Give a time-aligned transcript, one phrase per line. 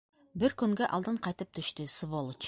[0.43, 2.39] Бер көнгә алдан ҡайтып төштө, сволочь.